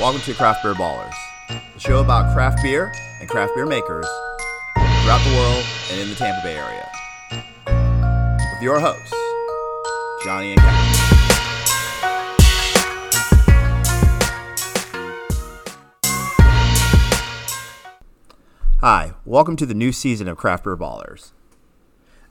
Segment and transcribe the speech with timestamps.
[0.00, 1.12] Welcome to Craft Beer Ballers,
[1.74, 2.90] the show about craft beer
[3.20, 4.06] and craft beer makers
[4.74, 6.90] throughout the world and in the Tampa Bay area.
[8.54, 9.12] With your hosts,
[10.24, 10.80] Johnny and Kevin.
[18.80, 21.32] Hi, welcome to the new season of Craft Beer Ballers.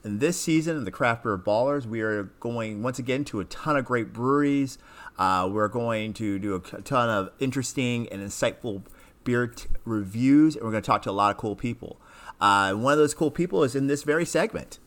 [0.01, 3.45] In this season of the Craft Beer Ballers, we are going once again to a
[3.45, 4.77] ton of great breweries.
[5.17, 8.83] Uh, we're going to do a ton of interesting and insightful
[9.25, 11.99] beer t- reviews, and we're going to talk to a lot of cool people.
[12.39, 14.79] Uh, one of those cool people is in this very segment.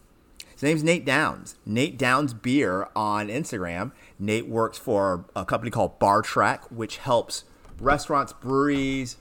[0.51, 1.57] His name's Nate Downs.
[1.67, 3.93] Nate Downs Beer on Instagram.
[4.19, 7.45] Nate works for a company called Bar Track, which helps
[7.79, 9.19] restaurants, breweries,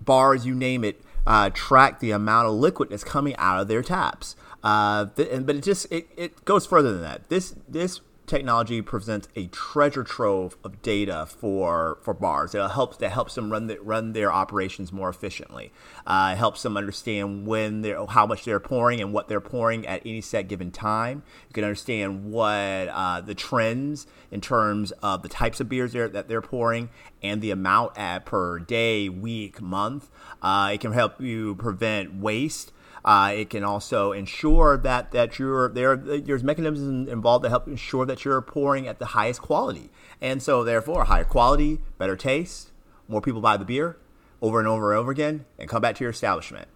[0.00, 3.82] bars, you name it, uh, track the amount of liquid that's coming out of their
[3.82, 4.34] taps.
[4.66, 7.28] Uh, th- and, but it just it, it goes further than that.
[7.28, 12.52] This this technology presents a treasure trove of data for for bars.
[12.52, 15.70] It helps that helps them run the, run their operations more efficiently.
[16.04, 19.86] Uh, it helps them understand when they're how much they're pouring and what they're pouring
[19.86, 21.22] at any set given time.
[21.48, 22.48] You can understand what
[22.90, 26.90] uh, the trends in terms of the types of beers they're, that they're pouring
[27.22, 30.10] and the amount at per day, week, month.
[30.42, 32.72] Uh, it can help you prevent waste.
[33.06, 35.96] Uh, it can also ensure that that you're there.
[35.96, 39.90] There's mechanisms involved to help ensure that you're pouring at the highest quality,
[40.20, 42.72] and so therefore higher quality, better taste,
[43.06, 43.96] more people buy the beer
[44.42, 46.66] over and over and over again, and come back to your establishment.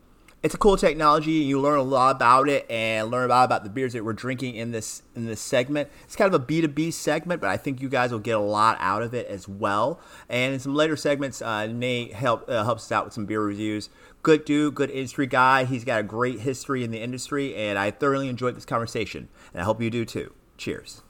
[0.42, 1.32] It's a cool technology.
[1.32, 4.54] You learn a lot about it and learn about about the beers that we're drinking
[4.54, 5.90] in this in this segment.
[6.04, 8.36] It's kind of a B two B segment, but I think you guys will get
[8.36, 10.00] a lot out of it as well.
[10.30, 13.42] And in some later segments, uh, Nate help uh, helps us out with some beer
[13.42, 13.90] reviews
[14.22, 15.64] good dude, good industry guy.
[15.64, 19.60] He's got a great history in the industry, and I thoroughly enjoyed this conversation, and
[19.60, 20.34] I hope you do too.
[20.56, 21.02] Cheers.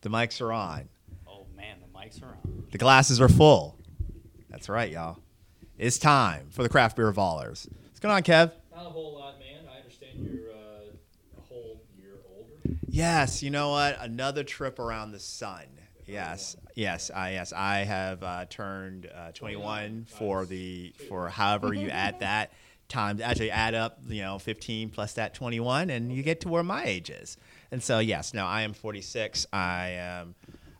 [0.00, 0.88] The mics are on.
[1.28, 2.64] Oh man, the mics are on.
[2.70, 3.78] The glasses are full.
[4.50, 5.18] That's right, y'all.
[5.78, 7.66] It's time for the craft beer ballers.
[7.84, 8.52] What's going on, Kev?
[8.74, 9.64] Not a whole lot, man.
[9.72, 12.76] I understand you're uh, a whole year older.
[12.88, 13.96] Yes, you know what?
[14.00, 15.64] Another trip around the sun.
[16.06, 21.88] Yes, yes, I yes I have uh, turned uh, 21 for the for however you
[21.88, 22.52] add that
[22.88, 26.62] times actually add up you know 15 plus that 21 and you get to where
[26.62, 27.38] my age is.
[27.70, 29.46] And so yes, now I am 46.
[29.52, 30.34] I am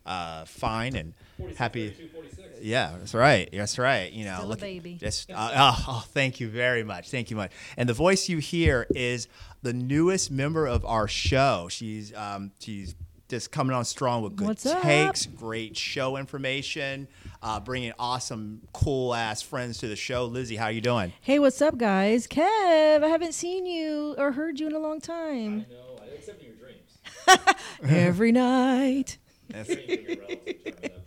[0.07, 1.91] uh, fine and 46, happy.
[1.91, 2.49] 32, 46.
[2.63, 3.49] Yeah, that's right.
[3.53, 4.13] That's right.
[4.13, 4.95] You know, Still a look, baby.
[4.95, 7.11] Just, uh, oh, oh, thank you very much.
[7.11, 7.53] Thank you much.
[7.77, 9.29] And the voice you hear is
[9.63, 11.69] the newest member of our show.
[11.71, 12.95] She's um, she's
[13.29, 14.83] just coming on strong with good What's up?
[14.83, 17.09] takes, great show information,
[17.43, 20.27] uh, bringing awesome, cool ass friends to the show.
[20.27, 21.15] Lizzie, how you doing?
[21.23, 22.27] Hey, what's up, guys?
[22.27, 25.65] Kev, I haven't seen you or heard you in a long time.
[25.71, 27.49] No, except in your dreams.
[27.89, 29.17] Every night.
[29.53, 31.03] Dreams when you're relative, turn it up.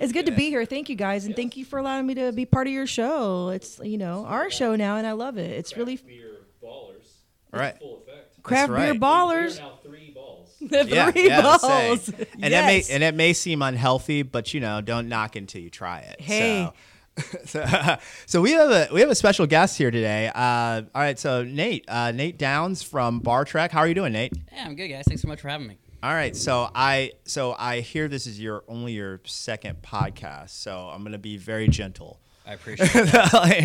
[0.00, 0.64] It's good to be here.
[0.64, 3.50] Thank you, guys, and thank you for allowing me to be part of your show.
[3.50, 5.50] It's you know our show now, and I love it.
[5.50, 6.30] It's really Craft beer
[6.62, 7.06] ballers.
[7.52, 7.78] All right.
[7.78, 8.42] Full effect.
[8.42, 8.92] craft right.
[8.92, 9.58] beer ballers.
[9.58, 10.56] are now three balls.
[10.60, 12.04] The Yeah, three yeah, balls.
[12.04, 12.26] say.
[12.40, 15.68] And that may and it may seem unhealthy, but you know, don't knock until you
[15.68, 16.18] try it.
[16.20, 16.70] Hey.
[17.18, 20.30] So, so, so we have a we have a special guest here today.
[20.34, 23.70] Uh, all right, so Nate, uh, Nate Downs from BarTrack.
[23.70, 24.32] How are you doing, Nate?
[24.52, 25.04] Yeah, I'm good, guys.
[25.06, 25.78] Thanks so much for having me.
[26.02, 30.88] All right, so I so I hear this is your only your second podcast, so
[30.88, 32.20] I'm gonna be very gentle.
[32.46, 33.14] I appreciate it.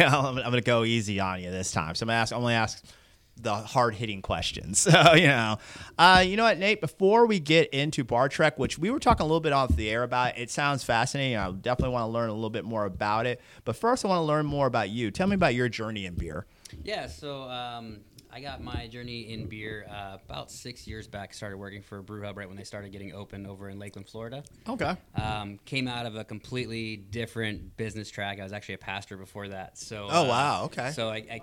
[0.02, 1.96] I'm, I'm gonna go easy on you this time.
[1.96, 2.84] So I'm gonna ask, I'm gonna ask
[3.38, 4.80] the hard hitting questions.
[4.92, 5.58] So you know,
[5.98, 6.82] uh, you know what, Nate?
[6.82, 10.04] Before we get into BarTrack, which we were talking a little bit off the air
[10.04, 11.38] about, it sounds fascinating.
[11.38, 13.40] I definitely want to learn a little bit more about it.
[13.64, 15.10] But first, I want to learn more about you.
[15.10, 16.46] Tell me about your journey in beer.
[16.84, 18.02] yeah, so um,
[18.36, 21.34] I got my journey in beer uh, about six years back.
[21.34, 24.44] Started working for Brew Hub right when they started getting open over in Lakeland, Florida.
[24.68, 24.94] Okay.
[25.16, 28.42] Um, came out of a completely different business track.
[28.42, 29.78] I was actually a pastor before that.
[29.78, 30.10] So.
[30.12, 30.92] Oh, uh, wow, okay.
[30.92, 31.16] So I.
[31.16, 31.42] I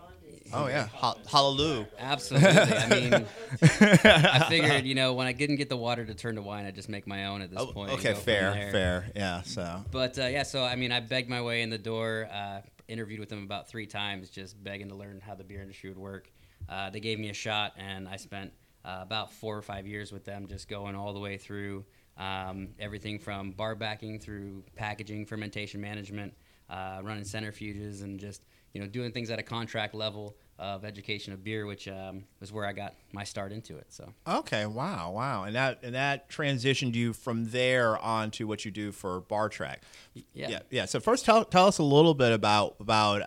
[0.52, 0.88] Oh yeah.
[0.88, 1.86] Ha- hallelujah.
[1.98, 2.50] Absolutely.
[2.50, 3.14] I mean,
[3.62, 6.74] I figured, you know, when I didn't get the water to turn to wine, I'd
[6.74, 7.92] just make my own at this Oh, point.
[7.92, 9.06] okay, fair, fair.
[9.16, 9.42] Yeah.
[9.42, 9.82] So.
[9.90, 12.28] But uh, yeah, so I mean, I begged my way in the door.
[12.30, 15.88] Uh, interviewed with them about three times, just begging to learn how the beer industry
[15.88, 16.28] would work.
[16.68, 18.52] Uh, they gave me a shot, and I spent
[18.84, 21.84] uh, about four or five years with them, just going all the way through
[22.16, 26.34] um, everything from bar backing through packaging, fermentation management,
[26.68, 31.32] uh, running centrifuges, and just you know doing things at a contract level of education
[31.32, 33.86] of beer, which um, was where I got my start into it.
[33.88, 34.12] So.
[34.26, 38.70] Okay, wow, wow, and that and that transitioned you from there on to what you
[38.70, 39.82] do for Bar Track.
[40.14, 40.48] Yeah.
[40.48, 40.84] yeah, yeah.
[40.84, 43.22] So first, tell tell us a little bit about about.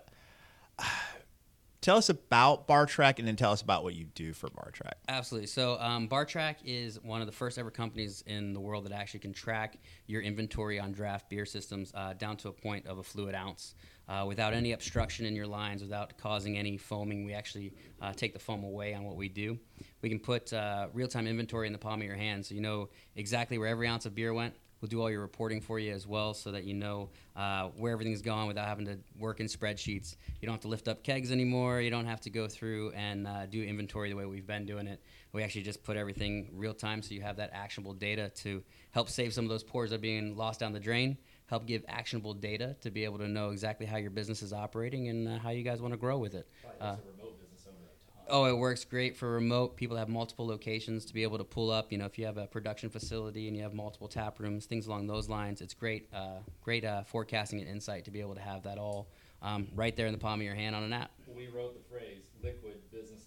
[1.86, 4.72] Tell us about Bar Track, and then tell us about what you do for Bar
[4.74, 4.98] Track.
[5.08, 5.46] Absolutely.
[5.46, 9.20] So, um, BarTrack is one of the first ever companies in the world that actually
[9.20, 9.78] can track
[10.08, 13.76] your inventory on draft beer systems uh, down to a point of a fluid ounce.
[14.10, 17.72] Uh, without any obstruction in your lines, without causing any foaming, we actually
[18.02, 19.58] uh, take the foam away on what we do.
[20.02, 22.62] We can put uh, real time inventory in the palm of your hand so you
[22.62, 24.56] know exactly where every ounce of beer went.
[24.86, 27.92] We'll do all your reporting for you as well so that you know uh, where
[27.92, 30.16] everything's gone without having to work in spreadsheets.
[30.40, 31.82] You don't have to lift up kegs anymore.
[31.82, 34.86] You don't have to go through and uh, do inventory the way we've been doing
[34.86, 35.02] it.
[35.34, 38.62] We actually just put everything real time so you have that actionable data to
[38.92, 41.18] help save some of those pours that are being lost down the drain,
[41.48, 45.08] help give actionable data to be able to know exactly how your business is operating
[45.08, 46.48] and uh, how you guys want to grow with it.
[46.80, 48.15] Uh, helps a remote business owner a ton.
[48.28, 49.76] Oh, it works great for remote.
[49.76, 51.92] People have multiple locations to be able to pull up.
[51.92, 54.88] You know, if you have a production facility and you have multiple tap rooms, things
[54.88, 58.42] along those lines, it's great, uh, great uh, forecasting and insight to be able to
[58.42, 59.08] have that all
[59.44, 61.12] um, right there in the palm of your hand on an app.
[61.36, 63.26] We wrote the phrase liquid business.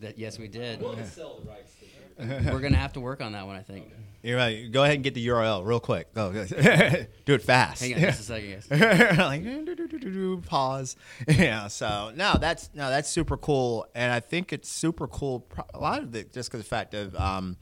[0.00, 0.80] That yes, we did.
[0.80, 1.72] We'll sell the rights
[2.18, 3.92] to your We're gonna have to work on that one, I think.
[4.22, 4.70] You're right.
[4.72, 6.12] Go ahead and get the URL real quick.
[6.12, 6.44] Go, go.
[7.24, 7.80] do it fast.
[7.82, 9.18] Hang on just a second, guys.
[9.18, 10.96] like pause.
[11.28, 11.68] Yeah.
[11.68, 15.40] So no, that's no, that's super cool, and I think it's super cool.
[15.40, 17.56] pro- A lot of it just because the fact of um,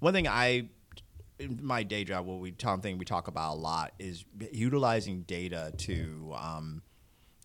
[0.00, 0.68] one thing I
[1.38, 5.22] in my day job, what we Tom thing we talk about a lot is utilizing
[5.22, 6.82] data to um,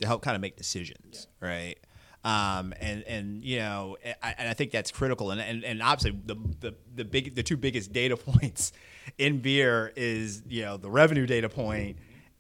[0.02, 1.78] to help kind of make decisions, right?
[2.26, 5.30] Um, and and you know, I, and I think that's critical.
[5.30, 8.74] And and, and obviously, the, the the big the two biggest data points
[9.20, 11.98] in beer is you know the revenue data point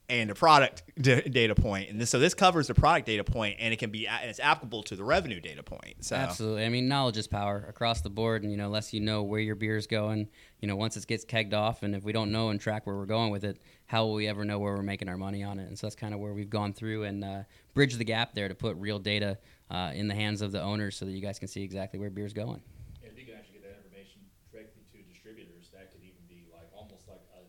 [0.07, 1.89] and the product d- data point.
[1.89, 4.39] And this, so this covers the product data point, and it can be and it's
[4.39, 6.03] applicable to the revenue data point.
[6.03, 6.65] So Absolutely.
[6.65, 9.39] I mean, knowledge is power across the board, and you know, unless you know where
[9.39, 10.29] your beer is going,
[10.61, 12.95] you know, once it gets kegged off, and if we don't know and track where
[12.95, 15.59] we're going with it, how will we ever know where we're making our money on
[15.59, 15.67] it?
[15.67, 17.43] And so that's kind of where we've gone through and uh,
[17.73, 19.37] bridged the gap there to put real data
[19.69, 22.09] uh, in the hands of the owners, so that you guys can see exactly where
[22.09, 22.61] beer's going.
[23.03, 24.21] And if you can actually get that information
[24.51, 27.41] directly to distributors, that could even be like almost like a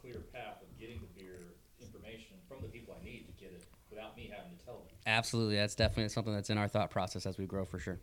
[0.00, 1.40] clear path of getting the beer
[1.80, 4.86] information from the people I need to get it without me having to tell them.
[5.06, 7.98] Absolutely, that's definitely something that's in our thought process as we grow for sure.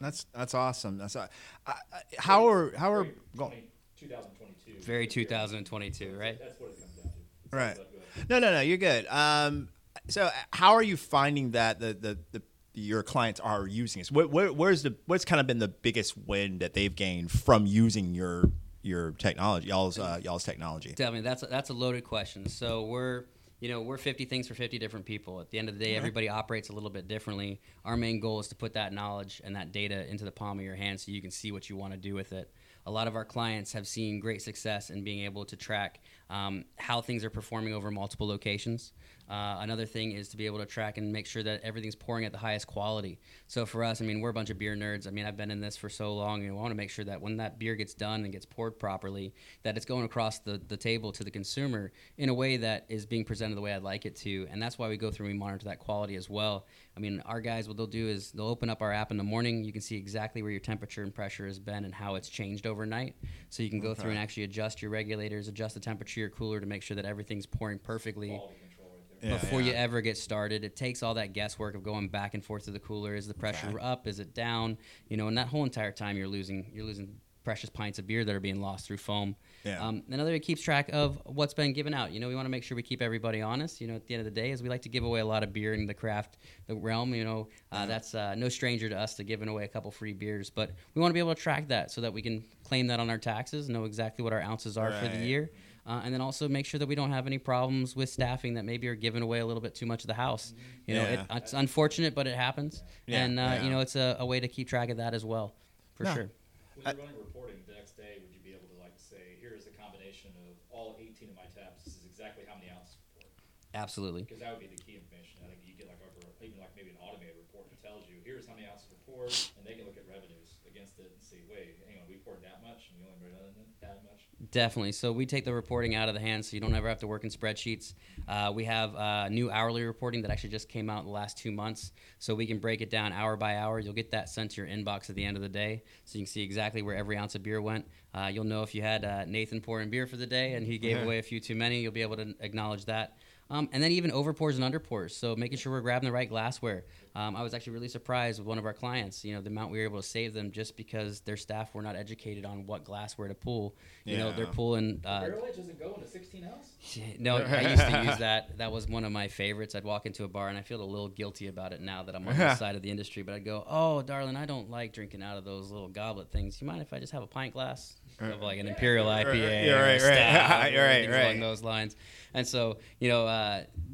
[0.00, 0.98] that's that's awesome.
[0.98, 1.28] That's uh,
[1.66, 3.64] I, I, how are how are Very go- 20
[4.00, 4.84] 2022.
[4.84, 6.38] Very 2022, right?
[6.40, 7.56] That's what it comes down to.
[7.56, 7.76] Right.
[7.76, 8.30] But go ahead.
[8.30, 8.60] No, no, no.
[8.60, 9.06] You're good.
[9.08, 9.68] Um,
[10.08, 12.42] so, how are you finding that the the, the
[12.74, 14.10] your clients are using this?
[14.10, 18.14] Where, where's the what's kind of been the biggest win that they've gained from using
[18.14, 18.50] your
[18.82, 20.92] your technology, y'all's uh, y'all's technology?
[20.92, 22.48] Tell me, that's a, that's a loaded question.
[22.48, 23.24] So we're
[23.60, 25.40] you know we're 50 things for 50 different people.
[25.40, 27.60] At the end of the day, everybody operates a little bit differently.
[27.84, 30.64] Our main goal is to put that knowledge and that data into the palm of
[30.64, 32.50] your hand so you can see what you want to do with it.
[32.84, 36.00] A lot of our clients have seen great success in being able to track
[36.32, 38.92] um, how things are performing over multiple locations.
[39.30, 42.24] Uh, another thing is to be able to track and make sure that everything's pouring
[42.24, 43.18] at the highest quality.
[43.46, 45.06] So for us, I mean, we're a bunch of beer nerds.
[45.06, 47.04] I mean, I've been in this for so long, and we want to make sure
[47.04, 49.32] that when that beer gets done and gets poured properly,
[49.62, 53.06] that it's going across the, the table to the consumer in a way that is
[53.06, 54.46] being presented the way I'd like it to.
[54.50, 56.66] And that's why we go through and we monitor that quality as well.
[56.96, 59.24] I mean, our guys, what they'll do is they'll open up our app in the
[59.24, 59.64] morning.
[59.64, 62.66] You can see exactly where your temperature and pressure has been and how it's changed
[62.66, 63.16] overnight.
[63.48, 66.60] So you can go through and actually adjust your regulators, adjust the temperature your cooler
[66.60, 69.30] to make sure that everything's pouring perfectly Quality control right there.
[69.30, 70.64] Yeah, before you ever get started.
[70.64, 73.14] It takes all that guesswork of going back and forth to the cooler.
[73.14, 74.06] Is the pressure up?
[74.06, 74.78] Is it down?
[75.08, 78.24] You know, and that whole entire time you're losing you're losing precious pints of beer
[78.24, 79.36] that are being lost through foam.
[79.64, 79.84] Yeah.
[79.84, 82.12] Um, another way it keeps track of what's been given out.
[82.12, 83.80] You know, we want to make sure we keep everybody honest.
[83.80, 85.24] You know, at the end of the day, is we like to give away a
[85.24, 87.14] lot of beer in the craft the realm.
[87.14, 90.12] You know, uh, that's uh, no stranger to us to giving away a couple free
[90.12, 92.86] beers, but we want to be able to track that so that we can claim
[92.88, 95.50] that on our taxes, know exactly what our ounces are for the year.
[95.84, 98.64] Uh, and then also make sure that we don't have any problems with staffing that
[98.64, 100.54] maybe are giving away a little bit too much of the house.
[100.86, 101.26] You know, Yeah.
[101.26, 102.82] it, it's unfortunate, but it happens.
[103.06, 103.62] Yeah, and uh, yeah.
[103.64, 105.54] you know, it's a, a way to keep track of that as well,
[105.94, 106.14] for No.
[106.14, 106.30] sure.
[106.78, 109.58] When you're running reporting the next day, would you be able to like say, here
[109.58, 111.82] is the combination of all 18 of my taps.
[111.82, 113.26] This is exactly how many ounces poured.
[113.74, 114.22] Absolutely.
[114.22, 115.42] Because that would be the key information.
[115.42, 118.22] I think you get like over, even like maybe an automated report that tells you,
[118.22, 121.18] here's how many ounces were poured, and they can look at revenues against it and
[121.18, 123.34] see, wait, hang on, we poured that much, and we only made
[123.82, 124.22] that much.
[124.50, 124.92] Definitely.
[124.92, 127.06] So we take the reporting out of the hands, so you don't ever have to
[127.06, 127.94] work in spreadsheets.
[128.26, 131.38] Uh, we have uh, new hourly reporting that actually just came out in the last
[131.38, 133.78] two months, so we can break it down hour by hour.
[133.78, 136.24] You'll get that sent to your inbox at the end of the day, so you
[136.24, 137.86] can see exactly where every ounce of beer went.
[138.14, 140.76] Uh, you'll know if you had uh, Nathan pouring beer for the day and he
[140.76, 141.80] gave away a few too many.
[141.80, 143.16] You'll be able to acknowledge that.
[143.52, 145.10] Um, and then even overpours and underpours.
[145.10, 146.84] So making sure we're grabbing the right glassware.
[147.14, 149.22] Um, I was actually really surprised with one of our clients.
[149.26, 151.82] You know, the amount we were able to save them just because their staff were
[151.82, 153.76] not educated on what glassware to pull.
[154.06, 155.02] You know, they're pulling.
[155.04, 157.18] Uh, Barrel edge doesn't go into 16 ounce?
[157.18, 158.56] no, I used to use that.
[158.56, 159.74] That was one of my favorites.
[159.74, 162.16] I'd walk into a bar and I feel a little guilty about it now that
[162.16, 163.22] I'm on this side of the industry.
[163.22, 166.58] But I'd go, "Oh, darling, I don't like drinking out of those little goblet things.
[166.62, 169.34] You mind if I just have a pint glass of like an imperial IPA
[169.66, 170.16] Yeah, or a right, right.
[170.18, 171.24] stout or Right, right.
[171.26, 171.94] along those lines?"
[172.34, 173.41] And so, you know, uh,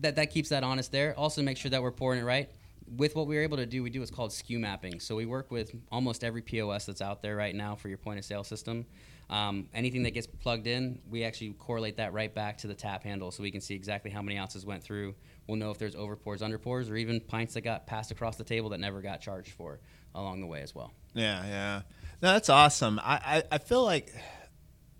[0.00, 1.14] that that keeps that honest there.
[1.18, 2.50] Also, make sure that we're pouring it right.
[2.96, 4.98] With what we were able to do, we do what's called SKU mapping.
[5.00, 8.18] So we work with almost every POS that's out there right now for your point
[8.18, 8.86] of sale system.
[9.30, 13.04] Um, anything that gets plugged in, we actually correlate that right back to the tap
[13.04, 15.14] handle, so we can see exactly how many ounces went through.
[15.46, 18.70] We'll know if there's overpours, underpours, or even pints that got passed across the table
[18.70, 19.80] that never got charged for
[20.14, 20.92] along the way as well.
[21.12, 21.82] Yeah, yeah.
[22.22, 22.98] No, that's awesome.
[23.02, 24.14] I, I, I feel like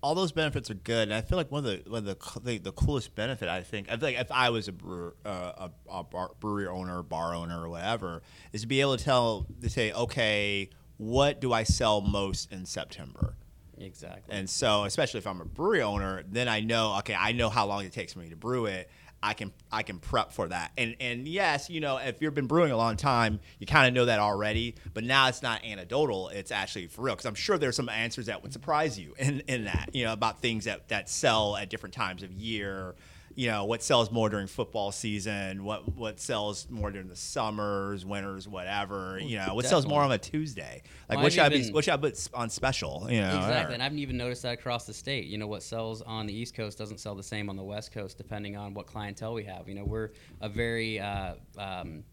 [0.01, 1.03] all those benefits are good.
[1.09, 3.61] And I feel like one of the one of the the, the coolest benefit I
[3.61, 7.03] think I feel like if I was a brewer, uh, a, a bar, brewery owner,
[7.03, 8.21] bar owner, or whatever,
[8.53, 12.65] is to be able to tell to say, okay, what do I sell most in
[12.65, 13.35] September?
[13.77, 14.35] Exactly.
[14.35, 17.65] And so, especially if I'm a brewery owner, then I know, okay, I know how
[17.65, 18.89] long it takes for me to brew it.
[19.21, 20.71] I can I can prep for that.
[20.77, 23.93] And and yes, you know, if you've been brewing a long time, you kind of
[23.93, 24.75] know that already.
[24.93, 27.15] But now it's not anecdotal; it's actually for real.
[27.15, 30.13] Because I'm sure there's some answers that would surprise you in in that, you know,
[30.13, 32.95] about things that that sell at different times of year.
[33.39, 35.63] You know, what sells more during football season?
[35.63, 39.17] What what sells more during the summers, winters, whatever?
[39.17, 40.83] You know, what sells more on a Tuesday?
[41.07, 41.71] Like, Well, what should I be?
[41.71, 43.07] What should I put on special?
[43.09, 45.27] You know, Exactly, or- and I haven't even noticed that across the state.
[45.27, 47.93] You know, what sells on the East Coast doesn't sell the same on the West
[47.93, 49.69] Coast, depending on what clientele we have.
[49.69, 50.09] You know, we're
[50.41, 52.03] a very uh, um,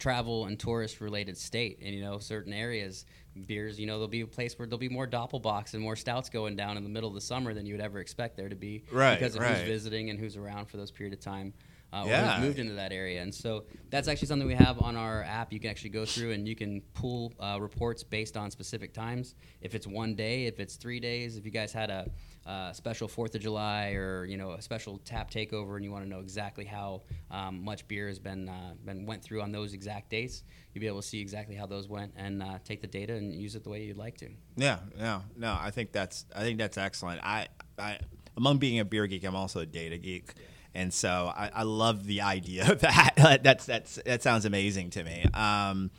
[0.00, 3.06] travel and tourist related state, and you know, certain areas,
[3.46, 3.78] beers.
[3.78, 6.56] You know, there'll be a place where there'll be more doppelbocks and more stouts going
[6.56, 8.82] down in the middle of the summer than you would ever expect there to be,
[8.90, 9.58] Right, Because of right.
[9.58, 11.52] who's visiting and who's around for those period of time.
[11.92, 12.36] Uh, Yeah.
[12.36, 15.52] who's moved into that area, and so that's actually something we have on our app.
[15.52, 19.34] You can actually go through and you can pull uh, reports based on specific times.
[19.60, 22.08] If it's one day, if it's three days, if you guys had a
[22.46, 26.04] uh, special Fourth of July or you know a special tap takeover, and you want
[26.04, 29.74] to know exactly how um, much beer has been uh, been went through on those
[29.74, 30.42] exact dates,
[30.72, 33.34] you'll be able to see exactly how those went and uh, take the data and
[33.34, 34.28] use it the way you'd like to.
[34.56, 35.56] Yeah, no, no.
[35.60, 37.20] I think that's I think that's excellent.
[37.22, 37.98] I, I
[38.36, 40.32] among being a beer geek, I'm also a data geek,
[40.74, 43.40] and so I, I love the idea of that.
[43.42, 45.26] that's that's that sounds amazing to me.
[45.34, 45.90] Um,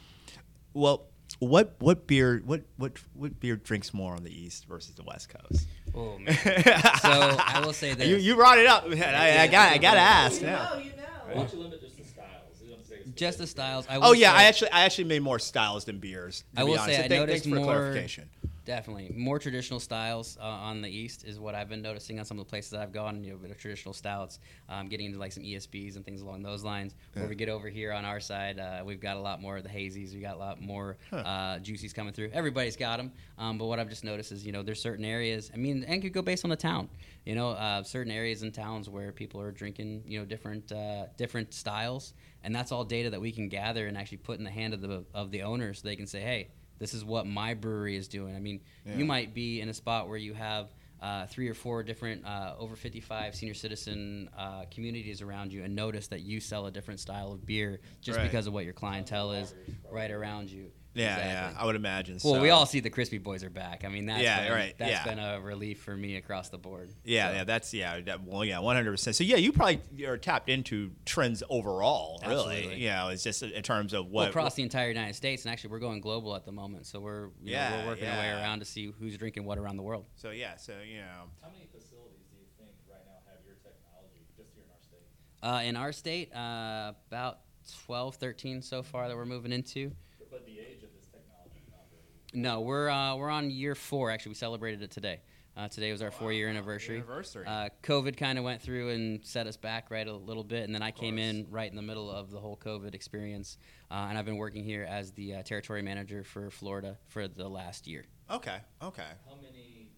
[0.74, 1.08] well,
[1.40, 5.30] what what beer what what what beer drinks more on the East versus the West
[5.30, 5.68] Coast?
[5.94, 6.36] Oh man!
[6.36, 8.08] so I will say this.
[8.08, 8.88] You you brought it up.
[8.90, 9.16] man.
[9.16, 10.76] I, I got I got to ask now.
[10.78, 10.92] you know.
[11.28, 12.62] Why don't you limit just the styles?
[12.64, 13.86] You don't say it's just the styles.
[13.90, 16.44] I Oh yeah, say- I actually I actually made more styles than beers.
[16.56, 16.86] To I be will honest.
[16.88, 18.30] say So I thank- noticed thanks for more- clarification.
[18.72, 22.40] Definitely more traditional styles uh, on the east is what I've been noticing on some
[22.40, 23.22] of the places that I've gone.
[23.22, 26.44] You know, bit of traditional stouts, um, getting into like some ESBs and things along
[26.44, 26.96] those lines.
[27.12, 29.64] Where we get over here on our side, uh, we've got a lot more of
[29.64, 30.14] the hazies.
[30.14, 32.30] We got a lot more uh, juicies coming through.
[32.32, 35.52] Everybody's got them, um, but what I've just noticed is you know there's certain areas.
[35.54, 36.88] I mean, and could go based on the town.
[37.26, 41.08] You know, uh, certain areas and towns where people are drinking you know different uh,
[41.18, 44.50] different styles, and that's all data that we can gather and actually put in the
[44.50, 46.48] hand of the of the owner, so they can say, hey
[46.82, 48.36] this is what my brewery is doing.
[48.36, 48.98] I mean, Yeah.
[48.98, 52.56] you might be in a spot where you have uh, three or four different uh,
[52.60, 57.00] over 55 senior citizen uh, communities around you and notice that you sell a different
[57.00, 58.24] style of beer just Right.
[58.30, 59.54] because of what your clientele is
[59.92, 60.72] right around you.
[60.94, 61.32] Yeah, Exactly.
[61.56, 62.18] yeah, I would imagine.
[62.22, 62.42] Well, so.
[62.42, 63.86] we all see the crispy boys are back.
[63.86, 65.04] I mean, that's Yeah, been, right, That's yeah.
[65.06, 66.94] been a relief for me across the board.
[67.06, 69.16] Yeah, So, yeah, that's yeah, that, well, yeah, one hundred percent.
[69.16, 72.36] So yeah, you probably are tapped into trends overall, really.
[72.58, 72.84] Absolutely.
[72.84, 75.52] You know, it's just in terms of well, what across the entire United States, and
[75.54, 76.86] actually, we're going global at the moment.
[76.88, 79.58] So we're you know, Yeah, we're working our way around to see who's drinking what
[79.58, 80.08] around the world.
[80.18, 83.56] So yeah, so you know, How many facilities do you think right now have your
[83.64, 85.06] technology just here in our state?
[85.42, 87.40] Uh, in our state, uh, about
[87.86, 89.90] 12, 13 so far that we're moving into.
[90.20, 92.04] But- But the age of this technology is not very.
[92.34, 94.10] No, we're uh, we're on year four.
[94.10, 95.20] Actually, we celebrated it today.
[95.58, 96.96] Uh, today was our four-year anniversary.
[96.96, 97.46] Anniversary.
[97.46, 100.74] Uh, COVID kind of went through and set us back right a little bit, and
[100.74, 103.58] then I came in right in the middle of the whole COVID experience,
[103.92, 107.50] uh, and I've been working here as the uh, territory manager for Florida for the
[107.50, 108.06] last year.
[108.30, 109.12] okay, okay.
[109.28, 109.90] How many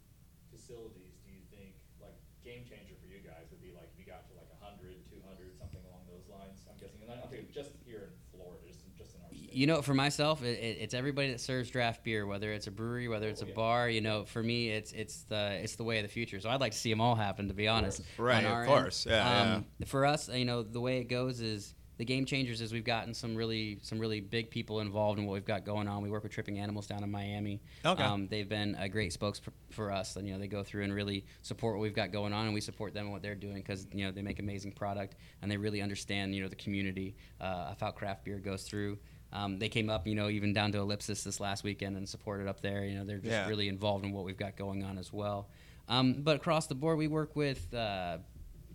[0.50, 4.10] facilities do you think, like, game changer for you guys would be like if you
[4.12, 6.66] got to like 100, 200, something along those lines?
[6.66, 9.43] I'm guessing, and I'm thinking just here in Florida, just, just in our state.
[9.54, 12.72] You know, for myself, it, it, it's everybody that serves draft beer, whether it's a
[12.72, 13.54] brewery, whether it's a Oh, yeah.
[13.56, 13.90] bar.
[13.90, 16.40] You know, for me, it's it's the it's the way of the future.
[16.40, 18.02] So I'd like to see them all happen, to be honest.
[18.18, 19.06] Right, of course.
[19.10, 22.74] Yeah, Um, For us, you know, the way it goes is the game changers is
[22.74, 26.02] we've gotten some really some really big people involved in what we've got going on.
[26.02, 27.62] We work with Tripping Animals down in Miami.
[27.86, 28.02] Okay.
[28.02, 30.84] Um, they've been a great spokes for, for us, and you know they go through
[30.86, 33.36] and really support what we've got going on, and we support them and what they're
[33.36, 36.56] doing because you know they make amazing product and they really understand you know the
[36.56, 38.98] community uh, of how craft beer goes through.
[39.34, 42.48] Um, they came up, you know, even down to Ellipsis this last weekend and supported
[42.48, 42.86] up there.
[42.86, 43.48] You know, they're just Yeah.
[43.50, 45.50] really involved in what we've got going on as well.
[45.90, 48.20] Um, but across the board, we work with uh,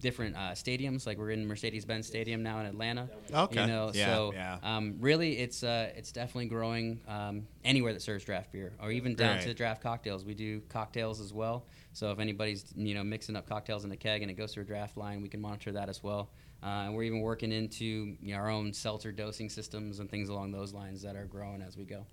[0.01, 1.07] different uh, stadiums.
[1.07, 3.09] Like we're in Mercedes-Benz Stadium now in Atlanta.
[3.33, 3.61] Okay.
[3.63, 4.59] You know, Yeah, so yeah.
[4.63, 9.15] um, really, it's uh, it's definitely growing um, anywhere that serves draft beer, or even
[9.15, 9.47] down Right.
[9.47, 10.25] to draft cocktails.
[10.25, 11.67] We do cocktails as well.
[11.93, 14.65] So if anybody's you know mixing up cocktails in a keg and it goes through
[14.65, 16.31] a draft line, we can monitor that as well.
[16.63, 20.29] Uh, and we're even working into you know, our own seltzer dosing systems and things
[20.29, 22.05] along those lines that are growing as we go.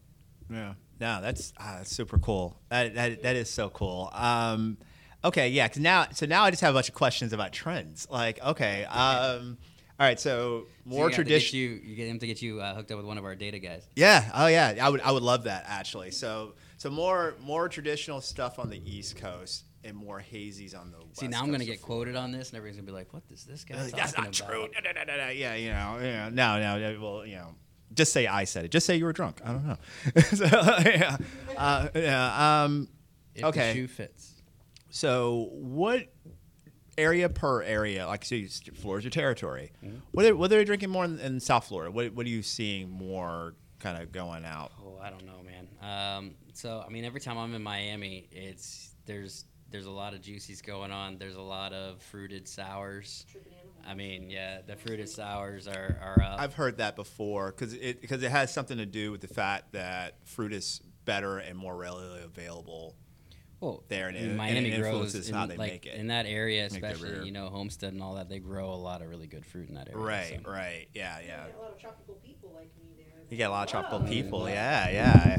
[0.50, 0.74] Yeah.
[1.00, 2.60] No, that's, that's super cool.
[2.70, 4.12] That, that, that is so cool.
[4.14, 4.78] Um,
[5.24, 5.68] okay, yeah.
[5.68, 8.08] Cause now, so now I just have a bunch of questions about trends.
[8.10, 9.58] Like, okay, um,
[10.00, 10.20] all right.
[10.20, 11.62] So So more you have to get traditional.
[11.62, 13.60] You, you get him to get you uh, hooked up with one of our data
[13.60, 13.88] guys.
[13.96, 14.30] Yeah.
[14.34, 14.76] Oh, yeah.
[14.82, 15.00] I would.
[15.02, 16.12] I would love that actually.
[16.12, 20.98] So, so more more traditional stuff on the East Coast and more hazies on the.
[21.14, 23.14] See, West now I'm gonna get of quoted on this, and everybody's gonna be like,
[23.14, 24.68] "What is this guy talking That's not about?" true.
[24.74, 25.30] No, no, no, no.
[25.30, 26.30] Yeah, you know, yeah.
[26.30, 27.00] No, no.
[27.02, 27.56] Well, you know,
[27.94, 28.72] just say I said it.
[28.72, 29.42] Just say you were drunk.
[29.46, 29.78] I don't know.
[30.22, 31.18] so, yeah.
[31.56, 32.64] Uh, yeah.
[32.64, 32.90] Um,
[33.34, 33.74] If Okay.
[33.74, 34.34] the shoe fits.
[34.90, 36.08] So what
[36.98, 38.08] area per area?
[38.08, 39.72] Like, so you, Florida's your territory.
[39.84, 39.98] Mm-hmm.
[40.12, 41.92] What are, what are they drinking more in, in South Florida?
[41.92, 44.72] What what are you seeing more kind of going out?
[44.82, 45.68] Oh, I don't know, man.
[45.82, 50.22] Um, so I mean, every time I'm in Miami, it's there's there's a lot of
[50.22, 51.18] juicies going on.
[51.18, 53.26] There's a lot of fruited sours.
[53.86, 56.40] I mean, yeah, the fruited sours are are up.
[56.40, 59.74] I've heard that before because it because it has something to do with the fact
[59.74, 62.96] that fruit is better and more readily available.
[63.60, 65.72] well, there, and I mean, it- and Miami it grows influences in, how they like,
[65.72, 65.96] make it.
[65.96, 66.92] in that area, Make their beer.
[66.96, 68.30] especially you know Homestead and all that.
[68.30, 70.00] They grow a lot of really good fruit in that area.
[70.06, 70.50] Right, so.
[70.52, 71.44] right, yeah, yeah.
[71.48, 73.06] a lot of tropical people like me there.
[73.30, 74.08] You get a lot of tropical Wow.
[74.08, 75.38] people, yeah, yeah.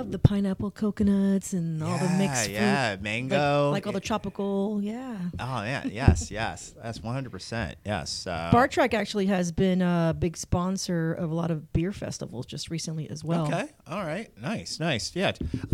[0.00, 2.54] I love the pineapple coconuts and all the mixed fruit.
[2.54, 3.70] yeah, mango.
[3.70, 5.18] like all the tropical, yeah.
[5.38, 6.74] Oh yeah, yes, yes.
[6.82, 7.76] That's one hundred percent.
[7.84, 8.26] Yes.
[8.26, 12.70] Uh, BarTrack actually has been a big sponsor of a lot of beer festivals just
[12.70, 13.44] recently as well.
[13.46, 13.68] Okay.
[13.86, 14.30] All right.
[14.40, 14.80] Nice.
[14.80, 15.14] Nice.
[15.14, 15.32] Yeah.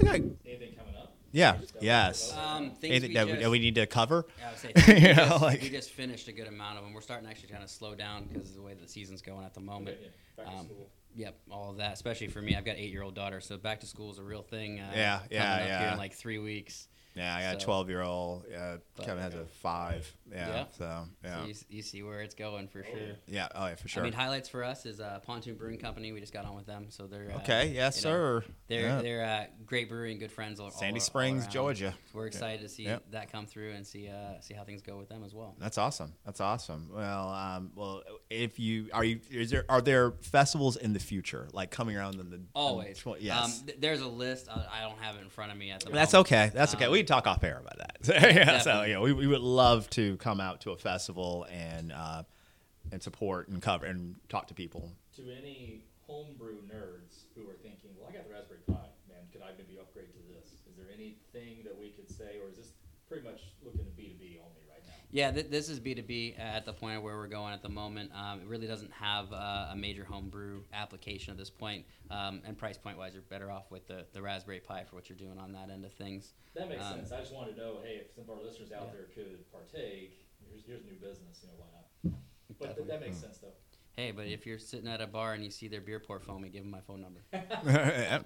[0.09, 0.15] I
[0.45, 1.15] Anything coming up?
[1.31, 1.59] yeah.
[1.81, 2.37] Yes.
[2.37, 4.27] Um, things Anything we that just, we, we need to cover.
[4.41, 6.79] Yeah, I would say we, You know, just, like- we just finished a good amount
[6.79, 6.93] of them.
[6.95, 9.45] We're starting to actually kind of slow down because of the way the season's going
[9.47, 9.99] at the moment.
[10.03, 10.89] Yeah, back to Um, school.
[11.17, 11.95] Yep, all of that.
[11.95, 14.23] Especially for me, I've got eight year old daughter, so back to school is a
[14.23, 14.79] real thing.
[14.81, 15.81] Uh, Yeah, yeah, coming up yeah.
[15.81, 16.89] Here in like three weeks.
[17.17, 18.45] Yeah, I got a twelve-year-old.
[18.55, 20.13] Uh, Kevin has a five.
[20.31, 20.49] Yeah.
[20.49, 20.65] Yeah.
[20.77, 21.41] So yeah.
[21.43, 22.93] So you, you see where it's going for sure.
[23.27, 23.49] Yeah.
[23.55, 24.03] Oh yeah, for sure.
[24.03, 26.13] I mean, highlights for us is uh, Pontoon Brewing Company.
[26.13, 27.73] We just got on with them, so they're uh, okay.
[27.75, 28.45] Yes, you know, sir.
[28.69, 29.03] They're Yeah.
[29.03, 30.61] they're uh, great brewery and good friends.
[30.61, 31.53] All, Sandy all- all Springs, around.
[31.53, 31.95] Georgia.
[32.13, 33.05] We're excited to see Yep.
[33.13, 35.55] that come through and see uh, see how things go with them as well.
[35.59, 36.13] That's awesome.
[36.25, 36.91] That's awesome.
[36.95, 41.49] Well, um, well, if you are you is there are there festivals in the future
[41.53, 42.99] like coming around in the in Always.
[42.99, 43.61] tw- yes.
[43.61, 44.49] Um, th- there's a list.
[44.51, 45.95] I, I don't have it in front of me at the moment.
[46.03, 46.27] That's moment.
[46.33, 46.51] okay.
[46.53, 46.85] That's okay.
[46.87, 47.97] Um, we can talk off air about that.
[48.35, 52.23] yeah, so yeah, we, we would love to come out to a festival and uh,
[52.93, 54.93] and support and cover and talk to people.
[55.17, 59.43] To any homebrew nerds who are thinking, well, I got the Raspberry Pi, man, could
[59.43, 60.63] I maybe upgrade to this?
[60.71, 62.73] Is there anything that we could say, or is this
[63.09, 64.96] pretty much looking at B2B only right now?
[65.13, 68.11] Yeah, th- this is B2B at the point where we're going at the moment.
[68.15, 71.85] Um, it really doesn't have uh, a major homebrew application at this point.
[72.11, 75.09] Um, and price point wise, you're better off with the, the Raspberry Pi for what
[75.09, 76.35] you're doing on that end of things.
[76.55, 77.13] That makes Um, sense.
[77.13, 78.93] I just wanted to know, hey, if some of our listeners out Yeah.
[78.95, 82.19] there could partake, here's, here's new business, you know, why not?
[82.59, 83.53] But th- that makes sense, though.
[83.97, 86.49] Hey, but if you're sitting at a bar and you see their beer pour foamy,
[86.51, 87.21] give them my phone number.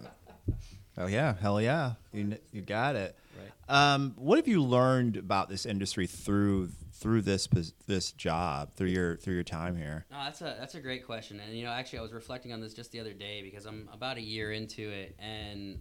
[0.98, 3.16] oh yeah, hell yeah, you you got it.
[3.38, 3.92] Right.
[3.92, 7.48] Um, what have you learned about this industry through through this
[7.86, 10.04] this job through your through your time here?
[10.10, 12.60] No, that's a that's a great question, and you know, actually, I was reflecting on
[12.60, 15.80] this just the other day because I'm about a year into it, and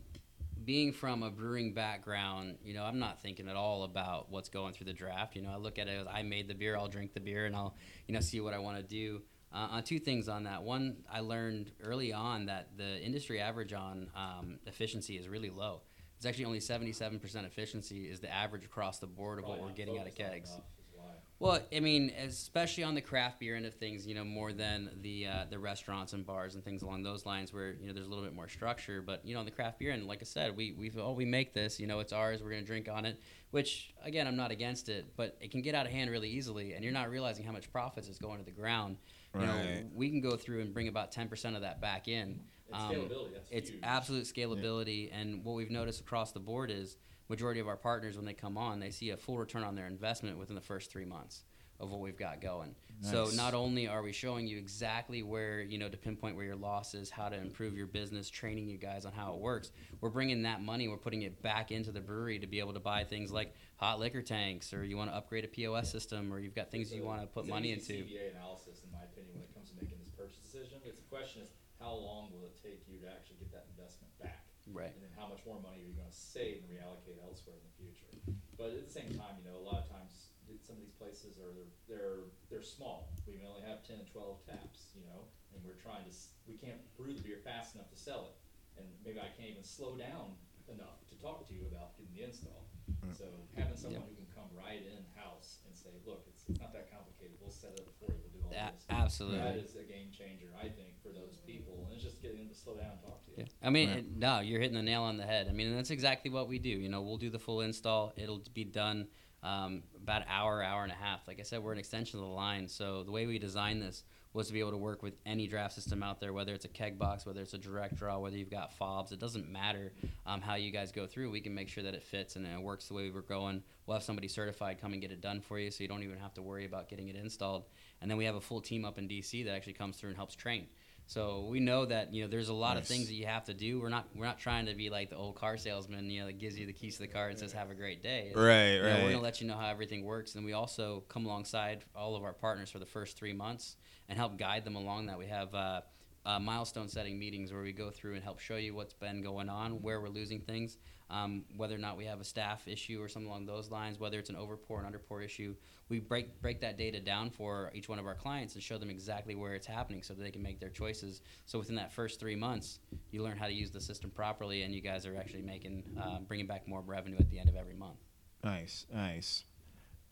[0.64, 4.74] being from a brewing background, you know, I'm not thinking at all about what's going
[4.74, 5.36] through the draft.
[5.36, 7.46] You know, I look at it as I made the beer, I'll drink the beer,
[7.46, 7.76] and I'll
[8.08, 9.22] you know see what I want to do.
[9.52, 10.62] Uh, on two things on that.
[10.62, 15.82] One, I learned early on that the industry average on um, efficiency is really low.
[16.18, 19.98] It's actually only 77% efficiency is the average across the board of what we're getting
[19.98, 20.50] out of kegs.
[20.50, 21.04] enough is why.
[21.40, 24.90] Well, I mean, especially on the craft beer end of things, you know, more than
[25.02, 28.06] the uh, the restaurants and bars and things along those lines, where you know there's
[28.06, 29.02] a little bit more structure.
[29.02, 31.24] But you know, on the craft beer end, like I said, we we oh we
[31.24, 32.44] make this, you know, it's ours.
[32.44, 33.22] We're gonna drink on it.
[33.52, 36.74] Which again, I'm not against it, but it can get out of hand really easily,
[36.74, 38.98] and you're not realizing how much profits is going to the ground.
[39.36, 42.40] You know, we can go through and bring about 10% of that back in.
[42.72, 43.80] Um, scalability, that's it's huge.
[43.84, 48.26] absolute scalability, and what we've noticed across the board is majority of our partners when
[48.26, 51.06] they come on, they see a full return on their investment within the first three
[51.06, 51.44] months.
[51.80, 52.76] Of what we've got going.
[53.02, 56.58] So not only are we showing you exactly where you know to pinpoint where your
[56.58, 60.10] loss is, how to improve your business, training you guys on how it works, we're
[60.10, 63.06] bringing that money, we're putting it back into the brewery to be able to buy
[63.06, 66.56] things like hot liquor tanks, or you want to upgrade a POS system, or you've
[66.56, 68.12] got things It's you want to put it's an money easy into.
[68.12, 70.84] CVA analysis, in my opinion, when it comes to making this purchase decision.
[70.84, 74.12] It's the question is, how long will it take you to actually get that investment
[74.20, 74.44] back?
[74.68, 74.92] Right.
[74.92, 77.76] And then how much more money are you gonna save and reallocate elsewhere in the
[77.80, 78.12] future?
[78.60, 80.29] But at the same time, you know, a lot of times, th-
[80.70, 82.22] some of these places are, they're, they're,
[82.54, 83.10] they're small.
[83.26, 86.38] We may only have 10 and 12 taps, you know, and we're trying to, s-
[86.46, 88.38] we can't brew the beer fast enough to sell it.
[88.78, 90.38] And maybe I can't even slow down
[90.70, 92.70] enough to talk to you about getting the install.
[93.02, 93.18] Mm.
[93.18, 93.26] So
[93.58, 97.34] having someone who can come right in-house and say, look, it's, it's not that complicated,
[97.42, 98.86] we'll set it up for you, we'll do all A- this.
[98.94, 99.42] absolutely.
[99.42, 102.50] That is a game changer, I think, for those people, and it's just getting them
[102.54, 103.50] to slow down and talk to you.
[103.50, 103.66] Yeah.
[103.66, 105.50] I mean, it- no, you're hitting the nail on the head.
[105.50, 106.70] I mean, and that's exactly what we do.
[106.70, 108.14] You know, we'll do the full install.
[108.16, 109.10] It'll be done
[109.44, 111.28] um, about an hour, hour and a half.
[111.28, 112.68] Like I said, we're an extension of the line.
[112.68, 115.74] So the way we designed this was to be able to work with any draft
[115.74, 118.52] system out there, whether it's a keg box, whether it's a direct draw, whether you've
[118.52, 119.12] got fobs.
[119.12, 119.92] It doesn't matter
[120.28, 121.32] um, how you guys go through.
[121.32, 123.64] We can make sure that it fits and it works the way we're going.
[123.88, 126.20] We'll have somebody certified come and get it done for you, so you don't even
[126.20, 127.66] have to worry about getting it installed.
[128.02, 130.18] And then we have a full team up in DC that actually comes through and
[130.18, 130.68] helps train.
[131.10, 133.54] So we know that you know there's a lot of things that you have to
[133.56, 133.82] do.
[133.82, 136.38] We're not we're not trying to be like the old car salesman, you know, that
[136.38, 138.32] gives you the keys to the car and says have a great day.
[138.36, 139.04] Right, You know, right.
[139.04, 142.24] we're gonna let you know how everything works, and we also come alongside all of
[142.24, 145.18] our partners for the first three months and help guide them along that.
[145.18, 145.82] We have uh,
[146.28, 149.50] uh, milestone setting meetings where we go through and help show you what's been going
[149.50, 150.78] on, where we're losing things,
[151.10, 154.20] um, whether or not we have a staff issue or something along those lines, whether
[154.20, 155.56] it's an overpour and underpour issue.
[155.90, 158.90] We break break that data down for each one of our clients and show them
[158.92, 161.22] exactly where it's happening so that they can make their choices.
[161.46, 162.80] So within that first three months,
[163.12, 166.20] you learn how to use the system properly, and you guys are actually making uh,
[166.20, 167.98] bringing back more revenue at the end of every month.
[168.44, 169.44] Nice, nice.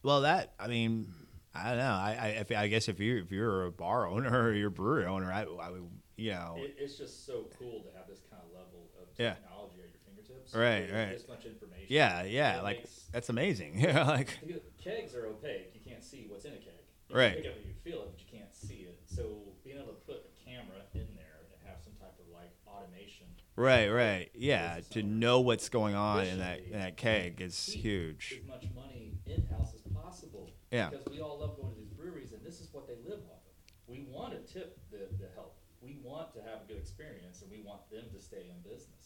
[0.01, 1.13] Well, that I mean,
[1.53, 1.83] I don't know.
[1.85, 4.71] I I, if, I guess if you if you're a bar owner or you're a
[4.71, 8.21] brewery owner, I, I would you know It, it's just so cool to have this
[8.31, 9.35] kind of level of Yeah.
[9.35, 9.56] technology
[10.53, 11.11] Right, right.
[11.17, 11.85] This much information.
[11.89, 13.79] yeah yeah It like makes- that's amazing.
[13.79, 14.37] Yeah, like
[14.83, 15.71] kegs are opaque.
[15.73, 16.73] You can't see what's in a keg.
[17.09, 17.33] You Right.
[17.35, 18.99] Can pick up it, you feel it, but you can't see it.
[19.07, 19.23] So
[19.63, 23.27] being able to put a camera in there and have some type of like automation.
[23.55, 28.39] right right yeah to know what's going on in that in that keg is huge.
[28.41, 30.51] As much money in house as possible.
[30.71, 30.89] Yeah.
[30.89, 33.39] Because we all love going to these breweries, and this is what they live off
[33.47, 33.55] of.
[33.87, 35.55] We want to tip the, the help.
[35.81, 38.96] We want to have a good experience, and we want them to stay in business.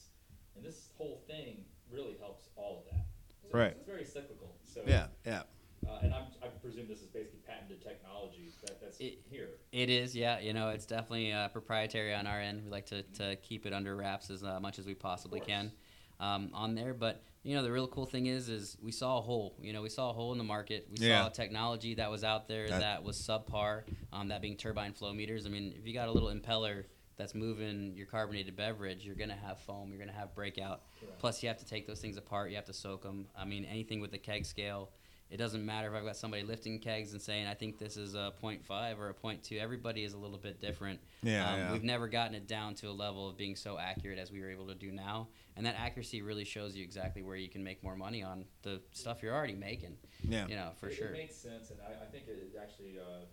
[0.56, 3.06] And this whole thing really helps all of that.
[3.42, 3.72] So Right.
[3.72, 4.56] It's very cyclical.
[4.64, 5.44] So Yeah yeah
[5.88, 9.50] Uh, and I'm, I presume this is basically patented technology that, that's It- here.
[9.72, 10.40] It is, yeah.
[10.40, 12.64] You know, it's definitely uh, proprietary on our end.
[12.64, 15.72] We like to, to keep it under wraps as uh, much as we possibly can
[16.20, 16.94] um, on there.
[16.94, 19.56] But you know, the real cool thing is, is we saw a hole.
[19.60, 20.88] You know, we saw a hole in the market.
[20.92, 21.24] We Yeah.
[21.24, 23.84] saw technology that was out there That- that, was subpar.
[24.14, 25.48] Um, that being turbine flow meters.
[25.48, 26.86] I mean, if you got a little impeller
[27.22, 29.90] that's moving your carbonated beverage, you're gonna have foam.
[29.90, 30.82] You're gonna have breakout.
[31.00, 31.20] Correct.
[31.20, 32.50] Plus, you have to take those things apart.
[32.50, 33.28] You have to soak them.
[33.38, 34.90] I mean, anything with the keg scale.
[35.30, 38.16] It doesn't matter if I've got somebody lifting kegs and saying I think this is
[38.16, 39.58] a 0.5 or a 0.2.
[39.62, 41.00] Everybody is a little bit different.
[41.24, 41.72] Yeah, um, yeah.
[41.72, 44.50] We've never gotten it down to a level of being so accurate as we were
[44.50, 47.82] able to do now, and that accuracy really shows you exactly where you can make
[47.82, 49.96] more money on the stuff you're already making.
[50.28, 51.08] yeah You know, for it, sure.
[51.10, 53.26] It makes sense, and I, I think it actually uh,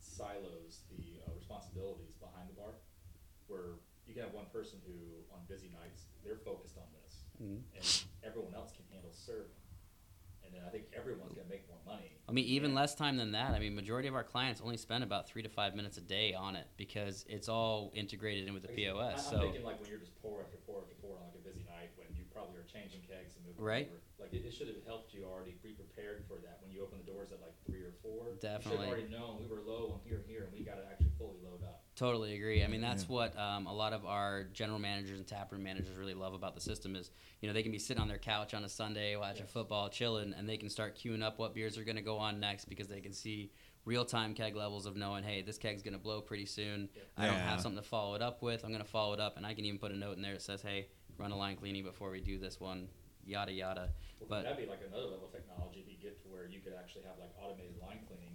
[0.00, 2.80] silos the uh, responsibilities behind the bar,
[3.48, 4.92] where you can have one person who,
[5.34, 7.62] on busy nights, they're focused on this, Mhm.
[7.74, 9.50] and everyone else can handle serving.
[10.44, 12.12] And then I think everyone's going to make more money.
[12.28, 13.50] I mean, even less time than that.
[13.54, 16.34] I mean, majority of our clients only spend about three to five minutes a day
[16.34, 19.26] on it because it's all integrated in with the Like POS.
[19.26, 21.34] I- I'm so thinking like when you're just pour after pour after pour on like
[21.34, 23.88] a busy night when you probably are changing kegs and moving Right.
[23.88, 23.98] over.
[24.20, 26.98] Like it, it should have helped you already be prepared for that when you open
[26.98, 28.26] the doors at like three or four.
[28.26, 28.86] You should Definitely.
[28.86, 31.05] have already known we were low on here and here and we got to actually
[31.05, 31.05] fully load up.
[31.96, 32.62] Totally agree.
[32.62, 36.12] I mean, that's what um, a lot of our general managers and taproom managers really
[36.12, 38.64] love about the system is, you know, they can be sitting on their couch on
[38.64, 39.52] a Sunday watching Yes.
[39.52, 42.38] football, chilling, and they can start queuing up what beers are going to go on
[42.38, 43.50] next because they can see
[43.86, 46.90] real-time keg levels of knowing, hey, this keg's going to blow pretty soon.
[46.94, 47.02] Yeah.
[47.16, 48.62] I don't have something to follow it up with.
[48.62, 50.32] I'm going to follow it up, and I can even put a note in there
[50.34, 52.88] that says, hey, run a line cleaning before we do this one,
[53.24, 53.88] yada yada.
[54.20, 56.60] Well, But- that'd be like another level of technology if you get to where you
[56.60, 58.25] could actually have like automated line cleaning that would be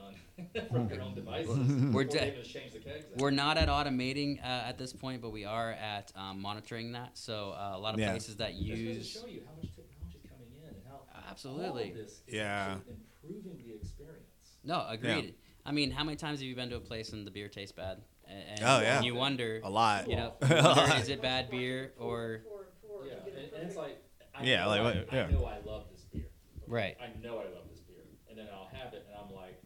[0.00, 1.56] done from your own devices.
[1.92, 6.12] We're de- the We're not at automating uh, at this point, but we are at
[6.16, 7.18] um, monitoring that.
[7.18, 8.10] So uh, a lot of Yeah.
[8.10, 10.96] places that Just to use show you how much technology is coming in and how
[10.96, 11.90] all Absolutely.
[11.90, 12.76] of this is Yeah.
[12.88, 14.26] improving the experience.
[14.64, 15.34] No, agreed.
[15.66, 17.72] I mean, how many times have you been to a place and the beer tastes
[17.72, 18.02] bad?
[18.26, 18.96] A- And, Oh, yeah.
[18.96, 20.08] and you wonder, a lot.
[20.08, 21.00] you know, A you wonder, lot.
[21.00, 24.02] is it bad beer or Pour, pour, Yeah, to get a and, and it's like,
[24.34, 25.26] I Yeah, know like I, yeah.
[25.26, 26.26] I know I love this beer.
[26.66, 26.96] Right.
[27.00, 29.60] I know I love this beer, and then I'll have it, and I'm like,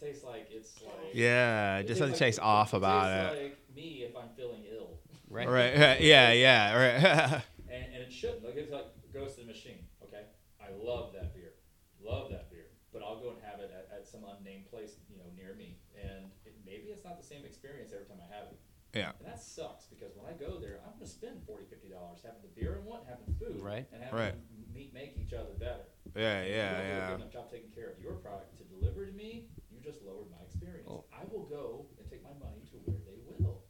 [0.00, 3.42] This, tastes like it's like Yeah, it just tastes something like- tastes off about it.
[3.42, 4.98] Like me if I'm feeling ill,
[5.30, 5.48] Right.
[5.48, 5.74] Right.
[6.00, 6.32] Yeah.
[6.32, 6.74] Yeah.
[6.74, 7.42] Right.
[7.70, 8.44] and, and it shouldn't.
[8.44, 9.84] Like it's like goes to the machine.
[10.04, 10.22] Okay,
[10.60, 11.52] I love that beer,
[12.00, 15.16] love that beer, but I'll go and have it at, at some unnamed place, you
[15.18, 18.48] know, near me, and it, maybe it's not the same experience every time I have
[18.52, 18.58] it.
[18.94, 19.12] Yeah.
[19.20, 22.40] And that sucks because when I go there, I'm going to spend 40 dollars having
[22.40, 23.04] the beer and what?
[23.08, 23.84] having the food, Right.
[23.92, 24.34] and having Right.
[24.72, 25.84] meet, make each other better.
[26.16, 26.40] Yeah.
[26.40, 26.72] If Yeah.
[26.72, 27.08] don't do a Yeah.
[27.08, 29.57] good enough job taking care of your product to deliver to me, you
[29.88, 30.86] just lowered my experience.
[30.90, 31.04] Oh.
[31.12, 33.62] I will go and take my money to where they will.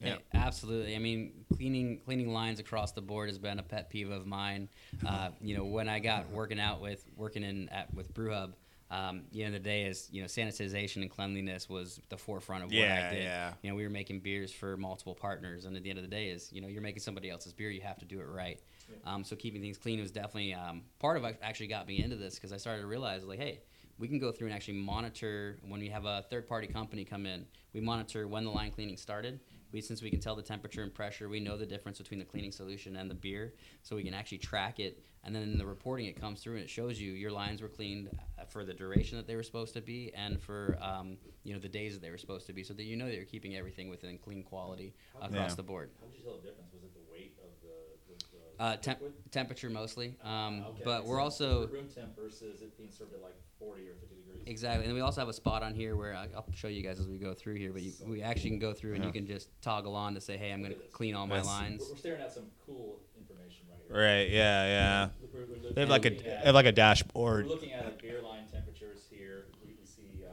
[0.00, 0.14] Yeah.
[0.14, 0.96] Hey, absolutely.
[0.96, 4.68] I mean, cleaning cleaning lines across the board has been a pet peeve of mine.
[5.06, 8.54] Uh, you know, when I got working out with working in at with BrewHub,
[8.90, 12.64] um, the end of the day is you know sanitization and cleanliness was the forefront
[12.64, 13.22] of what Yeah, I did.
[13.22, 13.52] yeah.
[13.62, 16.10] You know, we were making beers for multiple partners, and at the end of the
[16.10, 18.58] day is you know you're making somebody else's beer, you have to do it right.
[19.04, 22.16] Um, so keeping things clean was definitely um, part of what actually got me into
[22.16, 23.60] this because I started to realize like, hey,
[24.00, 27.26] we can go through and actually monitor when we have a third party company come
[27.26, 27.44] in.
[27.74, 29.40] We monitor when the line cleaning started.
[29.72, 32.24] We since we can tell the temperature and pressure, we know the difference between the
[32.24, 35.04] cleaning solution and the beer, so we can actually track it.
[35.22, 37.68] And then in the reporting, it comes through and it shows you your lines were
[37.68, 38.08] cleaned
[38.40, 41.60] uh, for the duration that they were supposed to be and for um, you know
[41.60, 43.54] the days that they were supposed to be, so that you know that you're keeping
[43.54, 45.54] everything within clean quality across Yeah.
[45.54, 45.90] the board.
[46.00, 46.72] How would you tell the difference?
[46.72, 47.76] Was it the weight of the,
[48.08, 51.40] the, the Uh, temp- temperature mostly, um, Okay, but we're sense.
[51.40, 54.42] also room temp versus it being served at like 40 or 50 degrees.
[54.46, 57.00] Exactly, and we also have a spot on here where I- I'll show you guys
[57.00, 57.72] as we go through here.
[57.72, 60.36] But you, we actually can go through and you can just toggle on to say,
[60.36, 60.94] "Hey, I'm going to Look at this.
[60.94, 63.96] clean all my lines." We're, we're staring at some cool information right here.
[63.96, 64.28] Right.
[64.30, 64.66] Yeah.
[64.66, 65.08] Yeah.
[65.32, 67.46] We're- we're They have like a looking they at- have like a dashboard.
[67.46, 67.62] We're dashboard.
[67.62, 69.46] looking at a beer line temperatures here.
[69.64, 70.32] We, can see uh,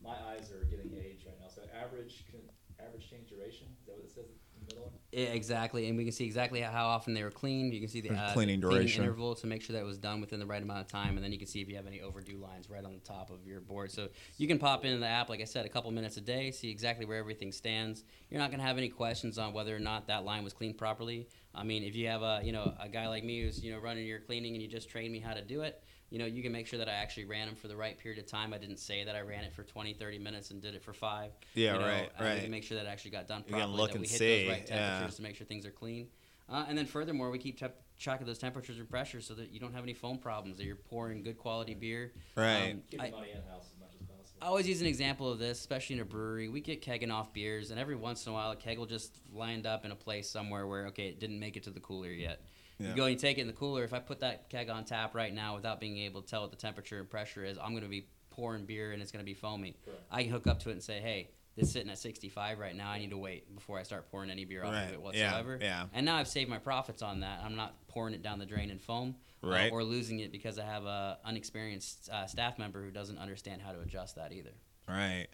[0.00, 1.48] my eyes are getting aged right now.
[1.48, 2.40] So average con-
[2.78, 3.66] average change duration.
[3.80, 4.94] Is that what it says in the middle one?
[5.18, 7.74] Yeah, exactly, and we can see exactly how often they were cleaned.
[7.74, 9.02] You can see the uh, cleaning duration.
[9.02, 11.24] interval to make sure that it was done within the right amount of time, and
[11.24, 13.44] then you can see if you have any overdue lines right on the top of
[13.44, 13.90] your board.
[13.90, 16.52] So you can pop into the app, like I said, a couple minutes a day,
[16.52, 18.04] see exactly where everything stands.
[18.30, 20.78] You're not going to have any questions on whether or not that line was cleaned
[20.78, 21.26] properly.
[21.52, 23.80] I mean, if you have a you know a guy like me who's you know
[23.80, 26.42] running your cleaning and you just train me how to do it, you know you
[26.42, 28.52] can make sure that I actually ran them for the right period of time.
[28.54, 30.92] I didn't say that I ran it for 20, 30 minutes and did it for
[30.92, 31.32] five.
[31.54, 32.50] Yeah, you know, right, uh, You right.
[32.50, 33.76] make sure that it actually got done You can properly.
[33.76, 34.90] look that and we hit see, those right yeah.
[34.90, 36.08] temperatures to make sure things are clean.
[36.48, 39.50] Uh, and then furthermore, we keep tep- track of those temperatures and pressures so that
[39.52, 40.56] you don't have any foam problems.
[40.56, 42.12] That you're pouring good quality beer.
[42.36, 42.70] Right.
[42.72, 44.38] Um, Keep I, the money in house as much as possible.
[44.40, 46.48] I always use an example of this, especially in a brewery.
[46.48, 49.18] We get kegging off beers, and every once in a while, a keg will just
[49.30, 52.10] land up in a place somewhere where okay, it didn't make it to the cooler
[52.10, 52.40] yet.
[52.78, 52.90] Yeah.
[52.90, 53.82] You go and you take it in the cooler.
[53.84, 56.50] If I put that keg on tap right now without being able to tell what
[56.50, 59.26] the temperature and pressure is, I'm going to be pouring beer and it's going to
[59.26, 59.76] be foamy.
[59.84, 60.00] Correct.
[60.10, 62.76] I can hook up to it and say, hey, this is sitting at 65 right
[62.76, 62.88] now.
[62.88, 64.84] I need to wait before I start pouring any beer off Right.
[64.84, 65.58] of it whatsoever.
[65.60, 65.66] yeah.
[65.66, 65.84] yeah.
[65.92, 67.40] And now I've saved my profits on that.
[67.44, 69.72] I'm not pouring it down the drain in foam uh, Right.
[69.72, 73.72] or losing it because I have a unexperienced uh, staff member who doesn't understand how
[73.72, 74.52] to adjust that either.
[74.88, 75.26] Right.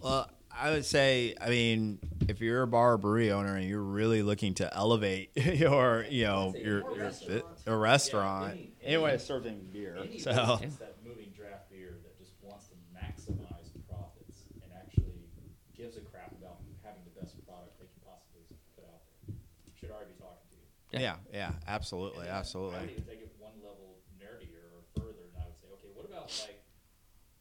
[0.00, 3.82] Well, I would say, I mean, if you're a bar or brewery owner and you're
[3.82, 7.44] really looking to elevate your, you know, say your, your restaurant.
[7.66, 9.96] a restaurant, any- anyone any- serving beer.
[10.00, 15.28] Any So business that moving draft beer that just wants to maximize profits and actually
[15.76, 18.42] gives a crap about having the best product they can possibly
[18.76, 19.36] put out there
[19.78, 21.04] should already be talking to you.
[21.04, 22.80] yeah, yeah, absolutely, And then I absolutely.
[22.80, 26.08] would even take it one level nerdier or further, and I would say, okay, what
[26.08, 26.64] about like,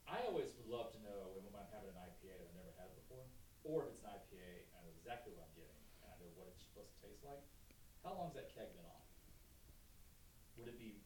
[0.04, 2.91] I always would love to know when I'm having an IPA that I've never had
[2.99, 3.23] before,
[3.65, 6.30] or if it's an IPA and I know exactly what I'm getting and I know
[6.38, 7.41] what it's supposed to taste like.
[8.06, 9.01] How long's that keg been on?
[10.62, 11.01] Would it be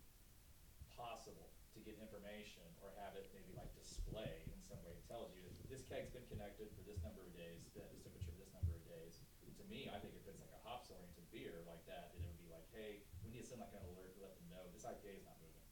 [0.92, 4.92] possible to get information or have it maybe like display in some way?
[4.92, 7.92] It tells you that this keg's been connected for this number of days, been at
[7.96, 9.24] this temperature for this number of days.
[9.56, 12.30] To me, I think if it's like a hops oriented beer like that, then it
[12.30, 14.68] would be like, hey, we need to send like an alert to let them know
[14.76, 15.64] this IPA is not moving.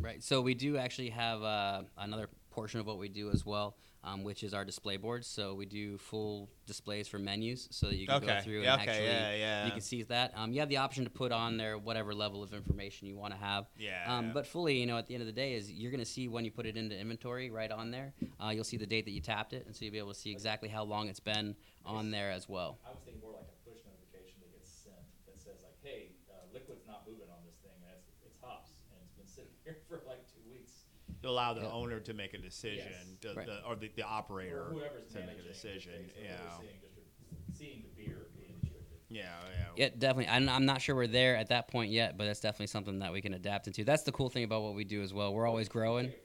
[0.00, 0.24] Right.
[0.24, 4.22] So we do actually have uh, another portion of what we do as well, um,
[4.22, 5.26] which is our display boards.
[5.26, 8.26] So we do full displays for menus, so that you can Okay.
[8.26, 9.66] go through Yeah, and okay, actually yeah, yeah.
[9.66, 10.32] you can see that.
[10.36, 13.34] Um, you have the option to put on there whatever level of information you want
[13.34, 13.66] to have.
[13.76, 15.98] Yeah, Um, but fully, you know, at the end of the day, is you're going
[16.04, 18.14] to see when you put it into inventory right on there.
[18.42, 20.18] Uh, you'll see the date that you tapped it, and so you'll be able to
[20.18, 22.78] see exactly how long it's been on there as well.
[22.86, 26.10] I was thinking more like a push notification that gets sent that says like, hey,
[26.30, 29.50] uh, liquid's not moving on this thing, and it's, it's hops, and it's been sitting
[29.66, 30.85] here for like two weeks.
[31.26, 31.70] To allow the Yeah.
[31.72, 33.16] owner to make a decision, Yes.
[33.22, 33.46] to, Right.
[33.46, 36.08] the, or the, the operator Or whoever's to make a managing the decision.
[36.10, 38.98] space, Yeah, overseeing distrib- seeing the beer being distributed.
[39.08, 39.66] yeah, yeah.
[39.76, 40.28] Yeah, definitely.
[40.28, 43.12] I'm, I'm not sure we're there at that point yet, but that's definitely something that
[43.12, 43.84] we can adapt into.
[43.84, 45.34] That's the cool thing about what we do as well.
[45.34, 46.06] We're always growing.
[46.06, 46.24] Take it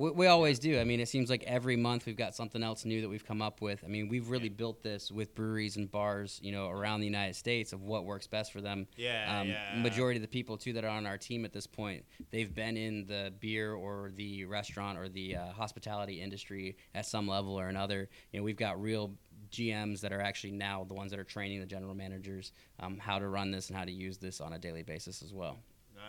[0.00, 0.80] We, we always do.
[0.80, 3.42] I mean, it seems like every month we've got something else new that we've come
[3.42, 3.84] up with.
[3.84, 7.36] I mean, we've really built this with breweries and bars, you know, around the United
[7.36, 8.86] States of what works best for them.
[8.96, 9.78] Yeah, um, yeah.
[9.82, 12.78] Majority of the people too that are on our team at this point, they've been
[12.78, 17.68] in the beer or the restaurant or the uh, hospitality industry at some level or
[17.68, 18.08] another.
[18.32, 19.12] You know, we've got real
[19.52, 23.18] GMs that are actually now the ones that are training the general managers um, how
[23.18, 25.58] to run this and how to use this on a daily basis as well.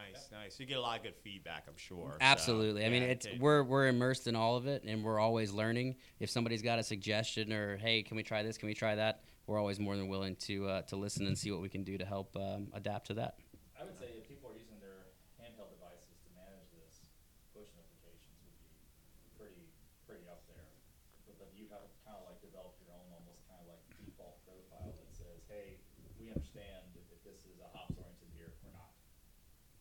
[0.01, 0.59] Nice, nice.
[0.59, 2.11] You get a lot of good feedback, I'm sure.
[2.11, 2.85] so, Absolutely.
[2.85, 3.37] I mean, yeah, it's okay.
[3.39, 5.95] we're we're immersed in all of it, and we're always learning.
[6.19, 8.57] If somebody's got a suggestion or hey, can we try this?
[8.57, 9.23] Can we try that?
[9.47, 11.97] We're always more than willing to uh, to listen and see what we can do
[11.97, 13.35] to help um, adapt to that.
[13.79, 15.09] I would say if people are using their
[15.41, 17.01] handheld devices to manage this,
[17.51, 18.69] push notifications would be
[19.35, 19.65] pretty,
[20.05, 20.69] pretty up there.
[21.25, 24.37] But then you have kind of like developed your own almost kind of like default
[24.45, 25.81] profile that says, hey,
[26.21, 28.93] we understand if if this is a hops oriented beer or not.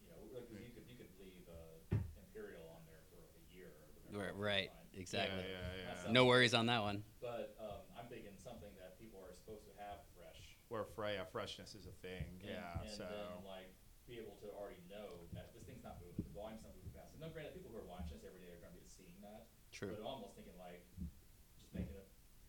[0.00, 3.32] You know, like, 'cause you could, you could leave, uh, Imperial on there for like
[3.34, 3.96] a year or.
[4.12, 5.44] Right, right, exactly.
[5.48, 6.12] Yeah, yeah, yeah.
[6.12, 7.02] No worries on that one.
[7.20, 10.56] But, um, I'm thinking something that people are supposed to have fresh.
[10.68, 12.40] Where Freya freshness is a thing.
[12.42, 13.04] And, yeah, and so.
[13.06, 13.70] then like
[14.06, 17.14] be able to already know that this thing's not moving, the volume's not moving fast.
[17.14, 19.14] And no, granted, people who are watching us every day are going to be seeing
[19.22, 19.46] that.
[19.70, 19.94] True.
[19.94, 20.82] But almost thinking like
[21.58, 22.08] just making it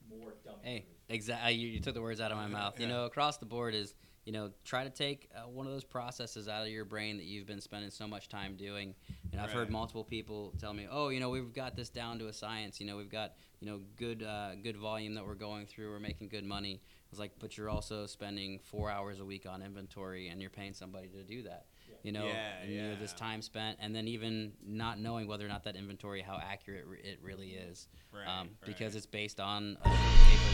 [0.10, 1.54] more dummy Hey, exactly.
[1.54, 2.80] You, you took the words out of my mouth.
[2.80, 3.94] You know, across the board is
[4.26, 7.26] you know try to take uh, one of those processes out of your brain that
[7.26, 8.94] you've been spending so much time doing.
[9.32, 12.28] And I've heard multiple people tell me, "Oh, you know, we've got this down to
[12.28, 12.80] a science.
[12.80, 15.90] You know, we've got you know good uh, good volume that we're going through.
[15.90, 19.62] We're making good money." It's like, "But you're also spending four hours a week on
[19.62, 21.66] inventory, and you're paying somebody to do that."
[22.04, 25.46] You know, Yeah, and, you know, this time spent, and then even not knowing whether
[25.46, 29.40] or not that inventory, how accurate re- it really is, Right, um, because it's based
[29.40, 29.78] on.
[29.86, 29.90] A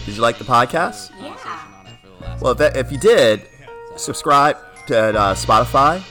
[0.05, 1.09] Did you like the podcast?
[1.11, 3.47] conversation on it for the last Well, if, that, if you did,
[3.95, 4.57] subscribe
[4.87, 6.01] to uh, Spotify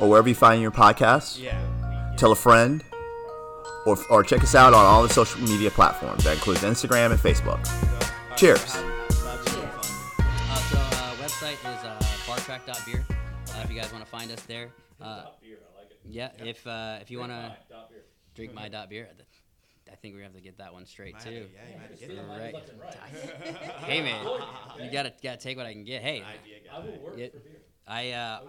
[0.00, 1.40] or wherever you find your podcasts.
[1.40, 2.14] Yeah.
[2.16, 2.82] Tell a friend,
[3.86, 6.24] or, or check us out on all the social media platforms.
[6.24, 7.64] That includes Instagram and Facebook.
[8.36, 8.60] Cheers.
[8.74, 13.06] Uh, so uh, website is uh, bartrack.beer.
[13.60, 14.70] Uh, if you guys want to find us there.
[15.00, 16.00] Uh, Dot beer, I like it.
[16.04, 18.04] yeah, if uh, if you want to mine, dot beer.
[18.34, 19.08] drink my dot beer,
[19.90, 21.30] I think we have to get that one straight Might- too.
[21.54, 22.54] yeah, you might Just get steal Right.
[22.54, 23.72] right.
[23.84, 24.24] Hey man,
[24.82, 26.00] you gotta gotta take what I can get.
[26.02, 27.28] Hey, Idea I will work Yeah.
[27.28, 27.60] for beer.
[27.86, 28.40] I uh,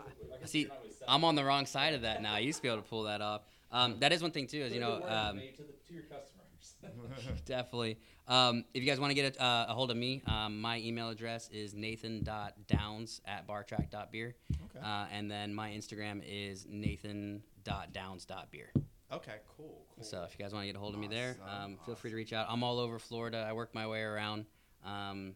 [0.42, 0.60] I see.
[0.62, 2.34] you're not really selling I'm on the wrong side of that now.
[2.34, 3.42] I used to be able to pull that off.
[3.72, 5.02] Um, that is one thing too, is you know.
[5.06, 6.76] Um, made to, the, to your customers.
[7.46, 7.98] Definitely.
[8.32, 10.80] Um, if you guys want to get a, uh, a hold of me, um, my
[10.80, 14.36] email address is nathan.downs at bartrack.beer.
[14.54, 14.80] Okay.
[14.82, 18.72] Uh, and then my Instagram is nathan.downs.beer.
[19.12, 19.86] Okay, cool.
[19.94, 20.04] cool.
[20.06, 21.96] So if you guys want to get a hold of me there, Awesome, um, feel
[21.96, 22.48] free to reach out.
[22.50, 23.46] I'm all over Florida.
[23.46, 24.46] I work my way around
[24.86, 25.36] um,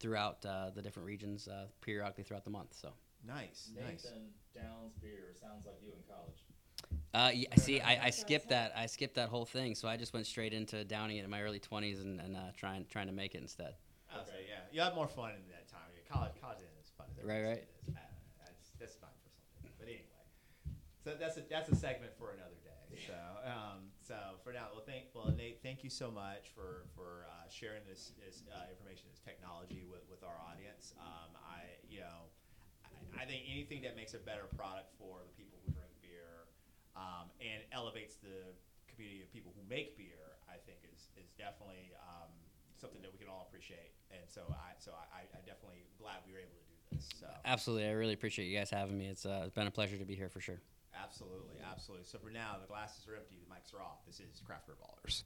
[0.00, 2.72] throughout uh, the different regions uh, periodically throughout the month.
[2.72, 2.94] So.
[3.26, 4.04] nice, nice.
[4.04, 6.43] Nathan Downs beer sounds like you in college.
[7.14, 8.72] Uh, yeah, see, I, I skipped that.
[8.76, 11.42] I skipped that whole thing, so I just went straight into downing it in my
[11.42, 13.74] early 20s and, and uh, trying trying to make it instead.
[14.10, 14.66] I'll yeah.
[14.72, 15.86] You have more fun in that time.
[16.10, 17.62] College, college isn't as fun as Right, right.
[17.62, 17.90] is.
[17.90, 17.98] Uh,
[18.42, 19.74] that's, that's fine for something.
[19.78, 20.10] But anyway,
[21.02, 22.70] so that's a, that's a segment for another day.
[23.06, 27.26] So, um, so for now, well, thank, well, Nate, thank you so much for, for,
[27.26, 30.94] uh, sharing this, this, uh, information, this technology with, with our audience.
[31.02, 32.30] Um, I, you know,
[32.86, 35.53] I, I think anything that makes a better product for the people who drink beer,
[36.96, 38.54] um, and elevates the
[38.88, 42.30] community of people who make beer, I think is, is definitely, um,
[42.78, 43.94] something that we can all appreciate.
[44.10, 47.08] And so I, so I, I definitely glad we were able to do this.
[47.18, 49.06] So Absolutely, I really appreciate you guys having me.
[49.06, 50.60] It's, uh, it's been a pleasure to be here for sure.
[50.92, 52.06] absolutely, absolutely.
[52.06, 54.04] So for now, the glasses are empty, the mics are off.
[54.06, 55.22] This is Craft Beer Ballers.